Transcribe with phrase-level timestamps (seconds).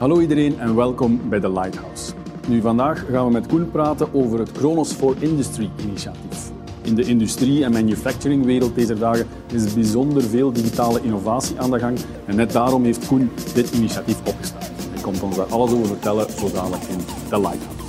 [0.00, 2.12] Hallo iedereen en welkom bij The Lighthouse.
[2.48, 6.50] Nu, vandaag gaan we met Koen praten over het Chronos for Industry initiatief.
[6.82, 11.98] In de industrie- en manufacturingwereld deze dagen is bijzonder veel digitale innovatie aan de gang
[12.26, 14.70] en net daarom heeft Koen dit initiatief opgestart.
[14.92, 16.98] Hij komt ons daar alles over vertellen zo dadelijk in
[17.28, 17.83] The Lighthouse.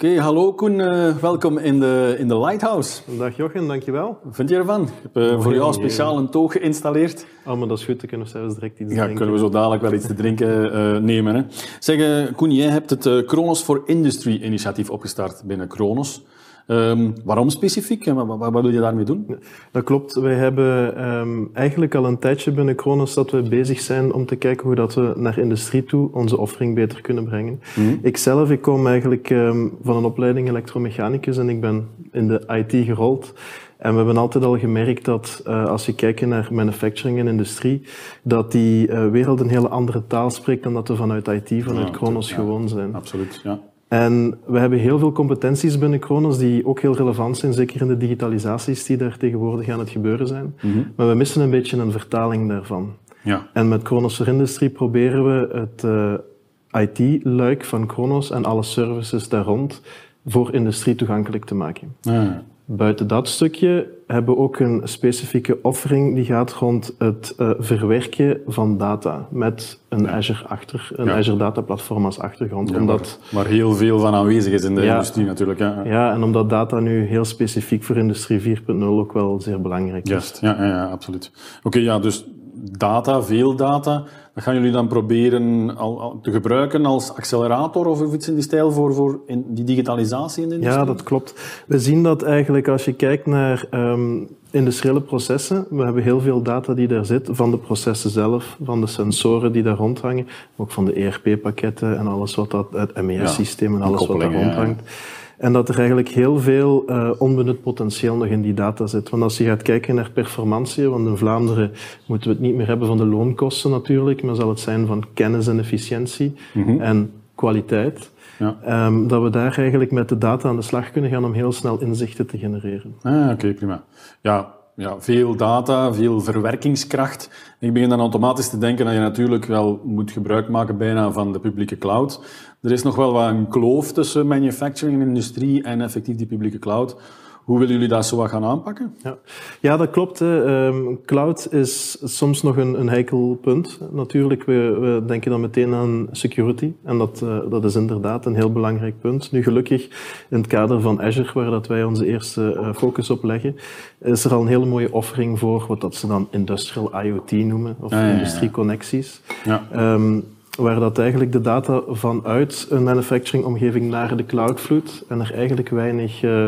[0.00, 3.00] Oké, hallo Koen, uh, welkom in de, in de Lighthouse.
[3.18, 4.18] Dag Jochen, dankjewel.
[4.22, 4.82] Wat vind je ervan?
[4.82, 7.26] Ik heb uh, voor jou speciaal een toog geïnstalleerd.
[7.46, 9.16] Oh, maar dat is goed, dan kunnen we zelfs direct iets ja, drinken.
[9.16, 11.34] kunnen we zo dadelijk wel iets te drinken uh, nemen.
[11.34, 11.42] Hè.
[11.78, 16.24] Zeg, Koen, jij hebt het Chronos for Industry initiatief opgestart binnen Chronos.
[16.70, 19.36] Um, waarom specifiek en wat, wat, wil je daarmee doen?
[19.70, 20.14] Dat klopt.
[20.14, 24.36] Wij hebben um, eigenlijk al een tijdje binnen Kronos dat we bezig zijn om te
[24.36, 27.60] kijken hoe dat we naar industrie toe onze offering beter kunnen brengen.
[27.76, 27.98] Mm.
[28.02, 32.86] Ikzelf, ik kom eigenlijk um, van een opleiding elektromechanicus en ik ben in de IT
[32.86, 33.32] gerold.
[33.76, 37.82] En we hebben altijd al gemerkt dat uh, als je kijkt naar manufacturing en industrie,
[38.22, 41.86] dat die uh, wereld een hele andere taal spreekt dan dat we vanuit IT, vanuit
[41.86, 42.94] ja, Kronos ja, gewoon zijn.
[42.94, 43.60] Absoluut, ja.
[43.90, 47.88] En we hebben heel veel competenties binnen Kronos die ook heel relevant zijn, zeker in
[47.88, 50.54] de digitalisaties die daar tegenwoordig aan het gebeuren zijn.
[50.60, 50.92] Mm -hmm.
[50.96, 52.94] Maar we missen een beetje een vertaling daarvan.
[53.22, 53.46] Ja.
[53.52, 59.28] En met Kronos voor Industrie proberen we het uh, IT-luik van Kronos en alle services
[59.28, 59.82] daar rond
[60.26, 61.96] voor industrie toegankelijk te maken.
[62.00, 62.42] Ja.
[62.64, 68.78] Buiten dat stukje hebben ook een specifieke offering die gaat rond het uh, verwerken van
[68.78, 70.10] data met een ja.
[70.10, 71.16] Azure achter, een ja.
[71.16, 72.70] Azure Data Platform als achtergrond.
[72.70, 75.58] Ja, omdat, waar, waar, heel veel van aanwezig is in de industrie natuurlijk.
[75.58, 75.82] Ja.
[75.84, 80.10] ja, en omdat data nu heel specifiek voor industrie 4.0 ook wel zeer belangrijk is.
[80.10, 81.30] Juist, ja, ja, absoluut.
[81.58, 82.24] Oké, okay, ja, dus
[82.62, 88.14] data, veel data, dat gaan jullie dan proberen al, al te gebruiken als accelerator of
[88.14, 90.80] iets in die stijl voor, voor in die digitalisatie in de industrie?
[90.80, 91.62] Ja, dat klopt.
[91.66, 95.66] We zien dat eigenlijk als je kijkt naar um, industriële processen.
[95.70, 99.52] We hebben heel veel data die daar zit, van de processen zelf, van de sensoren
[99.52, 100.26] die daar rondhangen,
[100.56, 104.80] ook van de ERP-pakketten en alles wat dat, het MES-systeem en alles wat daar rondhangt.
[104.84, 104.90] Ja.
[105.40, 109.10] En dat er eigenlijk heel veel uh, onbenut potentieel nog in die data zit.
[109.10, 111.72] Want als je gaat kijken naar performantie, want in Vlaanderen
[112.06, 115.04] moeten we het niet meer hebben van de loonkosten natuurlijk, maar zal het zijn van
[115.14, 116.80] kennis en efficiëntie mm -hmm.
[116.80, 118.10] en kwaliteit.
[118.38, 118.86] Ja.
[118.86, 121.52] Um, dat we daar eigenlijk met de data aan de slag kunnen gaan om heel
[121.52, 122.94] snel inzichten te genereren.
[123.02, 123.82] Ah, Oké, okay, prima.
[124.20, 127.30] Ja, ja, veel data, veel verwerkingskracht.
[127.58, 131.32] Ik begin dan automatisch te denken dat je natuurlijk wel moet gebruik maken bijna van
[131.32, 132.20] de publieke cloud.
[132.62, 136.58] Er is nog wel wat een kloof tussen manufacturing en industrie en effectief die publieke
[136.58, 136.96] cloud.
[137.44, 138.94] Hoe willen jullie dat zo wat gaan aanpakken?
[139.02, 139.16] Ja,
[139.60, 140.20] ja dat klopt.
[140.20, 143.80] Um, cloud is soms nog een, een heikel punt.
[143.90, 146.72] Natuurlijk, we, we, denken dan meteen aan security.
[146.84, 149.32] En dat, uh, dat is inderdaad een heel belangrijk punt.
[149.32, 149.88] Nu gelukkig,
[150.28, 153.56] in het kader van Azure, waar dat wij onze eerste uh, focus op leggen,
[154.00, 157.76] is er al een hele mooie offering voor wat dat ze dan industrial IoT noemen,
[157.80, 158.12] of ja, ja, ja.
[158.12, 159.20] industrieconnecties.
[159.44, 159.92] Ja.
[159.94, 160.24] Um,
[160.56, 165.68] waar dat eigenlijk de data vanuit een manufacturing-omgeving naar de cloud vloeit en er eigenlijk
[165.68, 166.46] weinig uh,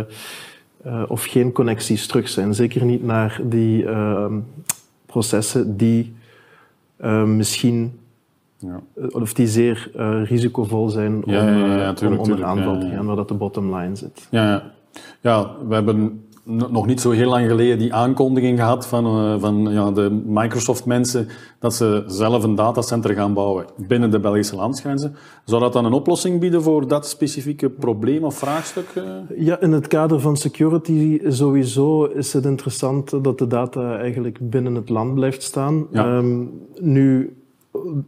[0.86, 2.54] uh, of geen connecties terug zijn.
[2.54, 4.26] Zeker niet naar die uh,
[5.06, 6.14] processen die
[7.00, 7.98] uh, misschien
[8.58, 8.80] ja.
[9.10, 9.90] of die zeer
[10.24, 13.28] risicovol zijn om, ja, ja, ja, tuurlijk, om onder tuurlijk, aanval te gaan, waar dat
[13.28, 14.28] de bottom line zit.
[14.30, 14.62] Ja, ja.
[15.20, 19.66] ja we hebben nog niet zo heel lang geleden die aankondiging gehad van, uh, van
[19.70, 25.14] ja, de Microsoft-mensen dat ze zelf een datacenter gaan bouwen binnen de Belgische landsgrenzen.
[25.44, 28.94] Zou dat dan een oplossing bieden voor dat specifieke probleem of vraagstuk?
[28.94, 29.04] Uh?
[29.36, 34.74] Ja, in het kader van security sowieso is het interessant dat de data eigenlijk binnen
[34.74, 35.86] het land blijft staan.
[35.90, 36.16] Ja.
[36.16, 37.36] Um, nu,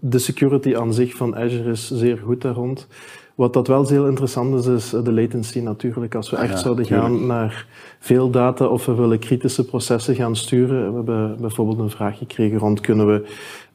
[0.01, 2.87] de security aan zich van Azure is zeer goed daar rond.
[3.35, 6.15] Wat dat wel heel interessant is, is de latency natuurlijk.
[6.15, 7.09] Als we echt ja, zouden tuurlijk.
[7.09, 7.67] gaan naar
[7.99, 10.89] veel data of we willen kritische processen gaan sturen.
[10.89, 13.27] We hebben bijvoorbeeld een vraag gekregen rond kunnen we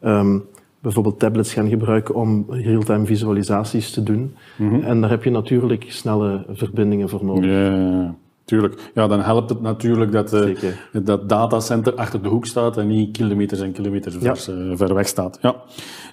[0.03, 0.45] um,
[0.79, 4.35] bijvoorbeeld tablets gaan gebruiken om real-time visualisaties te doen.
[4.55, 4.83] Mm -hmm.
[4.83, 7.51] En daar heb je natuurlijk snelle verbindingen voor nodig.
[7.51, 8.15] Ja, ja,
[8.45, 8.91] tuurlijk.
[8.93, 10.55] Ja, dan helpt het natuurlijk dat uh,
[11.03, 14.35] dat datacenter achter de hoek staat en niet kilometers en kilometers Ja.
[14.49, 15.39] uh, ver weg staat.
[15.41, 15.55] Ja,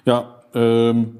[0.03, 1.17] ja um,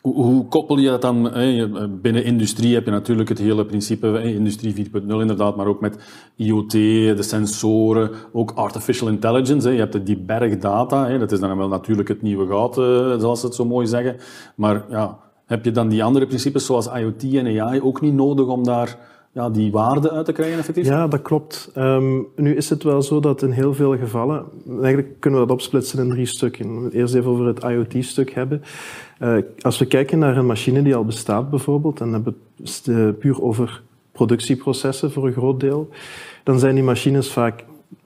[0.00, 1.32] hoe, koppel je dat dan?
[1.32, 1.68] Hè?
[1.88, 5.98] Binnen industrie heb je natuurlijk het hele principe, industrie 4.0 inderdaad, maar ook met
[6.36, 9.70] IoT, de sensoren, ook artificial intelligence.
[9.70, 12.84] Je hebt die berg data, dat is dan wel natuurlijk het nieuwe goud, uh,
[13.20, 14.16] zoals ze het zo mooi zeggen.
[14.54, 18.46] Maar ja, heb je dan die andere principes zoals IoT en AI ook niet nodig
[18.46, 18.98] om daar
[19.32, 20.86] ja, die waarde uit te krijgen effectief?
[20.86, 21.70] Ja, dat klopt.
[21.74, 25.56] Ehm, nu is het wel zo dat in heel veel gevallen, eigenlijk kunnen we dat
[25.56, 26.82] opsplitsen in drie stukken.
[26.82, 28.62] We eerst even over het IoT-stuk hebben.
[29.20, 33.18] Uh, als we kijken naar een machine die al bestaat bijvoorbeeld, en hebben we het
[33.18, 33.82] puur over
[34.12, 35.88] productieprocessen voor een groot deel,
[36.42, 37.64] dan zijn die machines vaak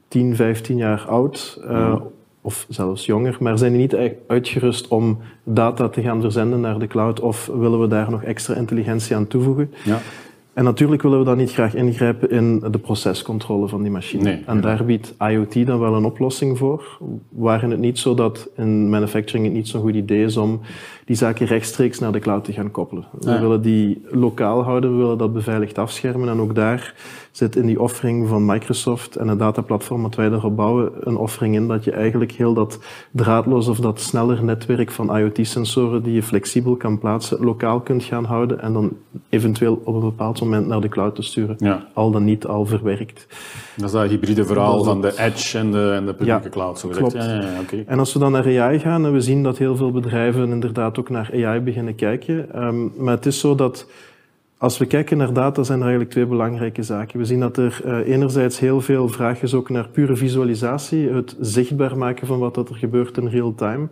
[0.08, 1.60] 10, 15 jaar oud.
[1.64, 1.94] Uh,
[2.44, 6.86] of zelfs jonger, maar zijn die niet uitgerust om data te gaan verzenden naar de
[6.86, 9.72] cloud of willen we daar nog extra intelligentie aan toevoegen?
[9.84, 9.98] Ja.
[10.52, 14.42] En natuurlijk willen we dan niet graag ingrijpen in de procescontrole van die machine.
[14.46, 16.98] en daar biedt IoT dan wel een oplossing voor.
[17.28, 20.60] Waarin het niet zo dat in manufacturing het niet zo'n goed idee is om
[21.12, 23.04] die zaken rechtstreeks naar de cloud te gaan koppelen.
[23.20, 26.28] We willen die lokaal houden, we willen dat beveiligd afschermen.
[26.28, 26.94] En ook daar
[27.32, 31.54] zit in die offering van Microsoft en het dataplatform dat wij daarop bouwen, een offering
[31.54, 32.78] in dat je eigenlijk heel dat
[33.10, 38.24] draadloos of dat sneller netwerk van IoT-sensoren die je flexibel kan plaatsen, lokaal kunt gaan
[38.24, 38.96] houden en dan
[39.28, 41.56] eventueel op een bepaald moment naar de cloud te sturen.
[41.58, 41.86] Ja.
[41.92, 43.26] Al dan niet al verwerkt.
[43.76, 46.88] Dat is dat hybride verhaal van de edge en de, en de publieke cloud, zo
[46.88, 47.10] gezegd.
[47.10, 47.24] Klopt.
[47.26, 47.84] Ja, ja, okay.
[47.86, 50.98] En als we dan naar AI gaan, en we zien dat heel veel bedrijven inderdaad
[50.98, 52.64] ook naar AI beginnen kijken.
[52.64, 53.86] Um, maar het is zo dat
[54.62, 57.18] als we kijken naar data, zijn er eigenlijk twee belangrijke zaken.
[57.18, 61.36] We zien dat er uh, enerzijds heel veel vraag is ook naar pure visualisatie, het
[61.40, 63.88] zichtbaar maken van wat er gebeurt in real time.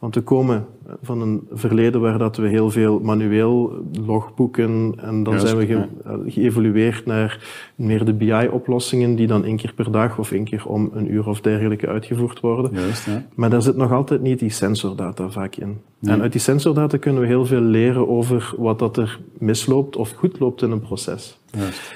[0.00, 0.66] Want we komen
[1.02, 5.86] van een verleden waar dat we heel veel manueel logboeken en dan zijn we ge
[6.04, 10.66] eh, geëvolueerd naar meer de BI-oplossingen die dan één keer per dag of één keer
[10.66, 12.70] om een uur of dergelijke uitgevoerd worden.
[12.72, 13.26] Juist, ja.
[13.34, 15.80] Maar daar zit nog altijd niet die sensordata vaak in.
[16.02, 20.12] En uit die sensordata kunnen we heel veel leren over wat dat er misloopt of
[20.12, 21.38] goed loopt in een proces.
[21.50, 21.92] Juist.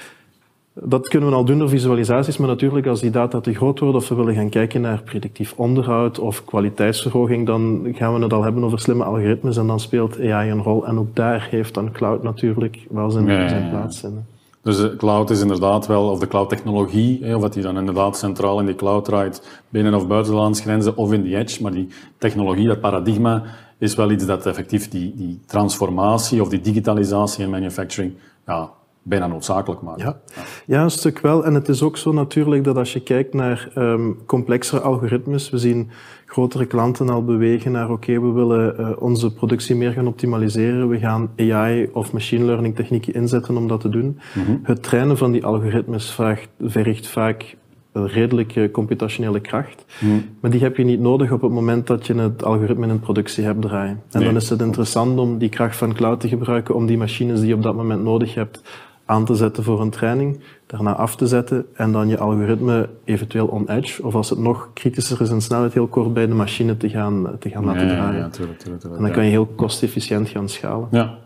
[0.83, 4.01] Dat kunnen we al doen door visualisaties, maar natuurlijk als die data te groot worden
[4.01, 8.43] of we willen gaan kijken naar predictief onderhoud of kwaliteitsverhoging, dan gaan we het al
[8.43, 10.85] hebben over slimme algoritmes en dan speelt AI een rol.
[10.85, 14.25] En ook daar heeft dan cloud natuurlijk wel zijn, zijn plaats in.
[14.61, 18.59] Dus de cloud is inderdaad wel, of de cloud-technologie, of dat die dan inderdaad centraal
[18.59, 21.87] in de cloud draait, binnen of buiten de landsgrenzen of in de edge, maar die
[22.17, 23.43] technologie, dat paradigma,
[23.77, 28.13] is wel iets dat effectief die, die transformatie of die digitalisatie in manufacturing
[28.45, 28.69] ja,
[29.07, 30.03] bijna noodzakelijk maken.
[30.03, 30.17] Ja.
[30.65, 31.45] ja, een stuk wel.
[31.45, 35.57] En het is ook zo natuurlijk dat als je kijkt naar um, complexere algoritmes, we
[35.57, 35.89] zien
[36.25, 40.99] grotere klanten al bewegen naar oké, we willen uh, onze productie meer gaan optimaliseren, we
[40.99, 44.19] gaan AI of machine learning technieken inzetten om dat te doen.
[44.33, 44.59] Mm -hmm.
[44.63, 47.55] Het trainen van die algoritmes vraagt, vergt vaak
[47.95, 49.85] een redelijke computationele kracht.
[49.99, 50.23] Mm.
[50.39, 53.43] Maar die heb je niet nodig op het moment dat je het algoritme in productie
[53.43, 54.01] hebt draaien.
[54.11, 54.27] En nee.
[54.27, 57.47] dan is het interessant om die kracht van cloud te gebruiken om die machines die
[57.47, 58.61] je op dat moment nodig hebt
[59.05, 63.47] aan te zetten voor een training, daarna af te zetten en dan je algoritme eventueel
[63.47, 66.77] on edge, of als het nog kritischer is in snelheid, heel kort bij de machine
[66.77, 68.19] te gaan, te gaan laten draaien.
[68.19, 70.87] Ja, tuurlijk, tuurlijk, tuurlijk, en dan kan je heel kostefficiënt gaan schalen.
[70.91, 71.17] Ja.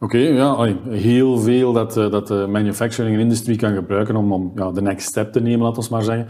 [0.00, 4.70] Oké, ja, heel veel dat, eh, dat de manufacturing industrie kan gebruiken om, om ja,
[4.70, 6.26] de next step te nemen, laten we maar zeggen.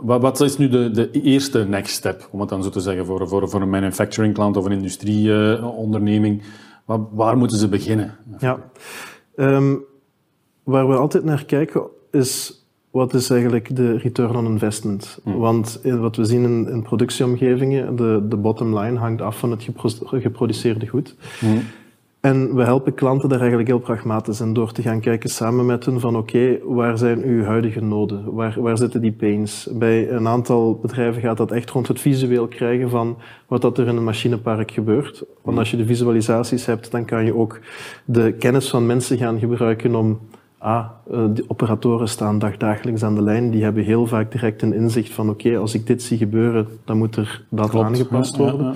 [0.00, 3.06] Wat, wat is nu de, de eerste next step, om het dan zo te zeggen,
[3.06, 6.42] voor, voor, voor een manufacturing klant of een industrieonderneming?
[6.88, 8.14] Uh, waar moeten ze beginnen?
[8.38, 8.58] Ja.
[9.36, 9.84] Um,
[10.70, 15.18] waar we altijd naar kijken is wat is eigenlijk de return on investment?
[15.22, 15.38] Hmm.
[15.38, 19.68] Want wat we zien in, in productieomgevingen, de, de bottom line hangt af van het
[20.02, 21.14] geproduceerde goed.
[21.38, 21.62] Hmm.
[22.20, 25.84] En we helpen klanten daar eigenlijk heel pragmatisch in door te gaan kijken samen met
[25.84, 28.34] hen van oké, waar zijn uw huidige noden?
[28.34, 29.68] Waar, waar zitten die pains?
[29.72, 33.86] Bij een aantal bedrijven gaat dat echt rond het visueel krijgen van wat dat er
[33.86, 35.24] in een machinepark gebeurt.
[35.42, 37.60] Want als je de visualisaties hebt, dan kan je ook
[38.04, 40.18] de kennis van mensen gaan gebruiken om
[40.60, 45.12] ah, de operatoren staan dagdagelijks aan de lijn, die hebben heel vaak direct een inzicht
[45.12, 48.74] van oké, als ik dit zie gebeuren, dan moet er dat aangepast worden.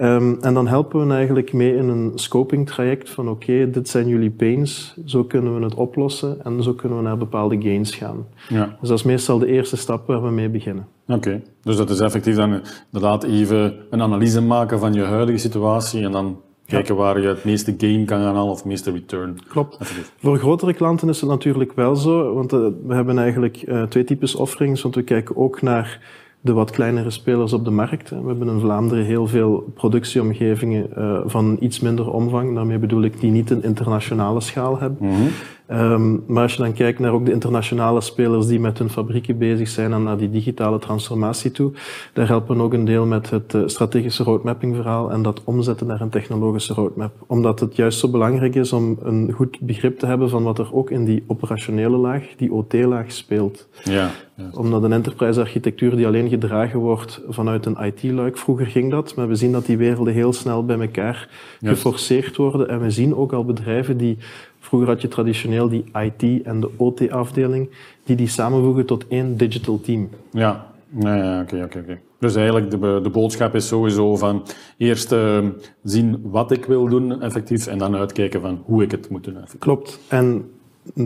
[0.00, 4.08] Um, en dan helpen we eigenlijk mee in een scoping traject van oké, dit zijn
[4.08, 8.26] jullie pains, zo kunnen we het oplossen en zo kunnen we naar bepaalde gains gaan.
[8.48, 8.76] Ja.
[8.80, 10.86] Dus dat is meestal de eerste stap waar we mee beginnen.
[11.06, 12.60] Oké, dus dat is effectief dan
[12.92, 17.44] inderdaad even een analyse maken van je huidige situatie en dan kijken waar je het
[17.44, 19.38] meeste gain kan gaan halen of het meeste return.
[19.48, 19.78] Klopt.
[20.18, 24.04] Voor grotere klanten is het natuurlijk wel zo, want uh, we hebben eigenlijk uh, twee
[24.04, 26.00] types offerings, want we kijken ook naar
[26.40, 28.10] de wat kleinere spelers op de markt.
[28.10, 32.54] We hebben in Vlaanderen heel veel productieomgevingen uh, van iets minder omvang.
[32.54, 35.08] Daarmee bedoel ik die niet een internationale schaal hebben.
[35.08, 35.28] Mm -hmm.
[35.70, 39.38] Um, maar als je dan kijkt naar ook de internationale spelers die met hun fabrieken
[39.38, 41.72] bezig zijn en naar die digitale transformatie toe,
[42.12, 45.86] daar helpen we ook een deel met het uh, strategische roadmapping verhaal en dat omzetten
[45.86, 47.12] naar een technologische roadmap.
[47.26, 50.74] Omdat het juist zo belangrijk is om een goed begrip te hebben van wat er
[50.74, 53.68] ook in die operationele laag, die OT-laag speelt.
[53.84, 54.10] Ja.
[54.52, 58.38] Omdat een enterprise architectuur die alleen gedragen wordt vanuit een IT-luik.
[58.38, 61.28] Vroeger ging dat, maar we zien dat die werelden heel snel bij elkaar
[61.62, 62.68] geforceerd worden.
[62.68, 64.18] En we zien ook al bedrijven die
[64.60, 67.70] Vroeger had je traditioneel die IT en de OT-afdeling,
[68.04, 70.08] die die samenvoegen tot één digital team.
[70.30, 70.66] Ja,
[71.00, 72.00] ja, oké, oké, oké.
[72.18, 74.42] Dus eigenlijk de, de boodschap is sowieso van
[74.76, 75.38] eerst uh,
[75.82, 79.34] zien wat ik wil doen effectief en dan uitkijken van hoe ik het moet doen.
[79.34, 79.58] Effectief.
[79.58, 79.98] Klopt.
[80.08, 80.50] En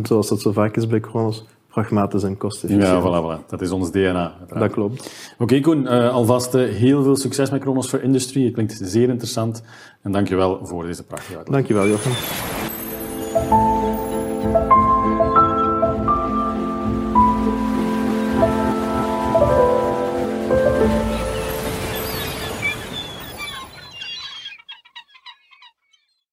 [0.03, 3.03] zoals dat zo vaak is bij Kronos, pragmatisch en kostenefficiënt.
[3.03, 3.47] Ja, voilà, voilà.
[3.47, 4.37] Dat is ons DNA.
[4.49, 5.01] Dat klopt.
[5.33, 5.83] Oké, okay, Koen.
[5.83, 8.45] Uh, alvast uh, heel veel succes met Kronos for Industry.
[8.45, 9.63] Het klinkt zeer interessant.
[10.03, 11.55] En dankjewel voor deze prachtige uitleg.
[11.55, 12.13] Dankjewel, Jochem.